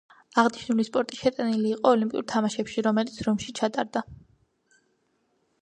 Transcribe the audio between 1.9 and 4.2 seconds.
ოლიმპიურ თამაშებში, რომელიც რომში ჩატარდა.